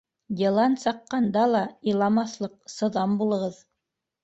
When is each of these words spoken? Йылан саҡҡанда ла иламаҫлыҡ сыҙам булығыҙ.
Йылан 0.39 0.77
саҡҡанда 0.83 1.43
ла 1.51 1.61
иламаҫлыҡ 1.93 2.59
сыҙам 2.79 3.17
булығыҙ. 3.23 3.63